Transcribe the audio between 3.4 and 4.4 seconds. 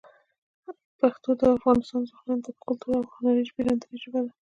پېژندنې ژبه ده.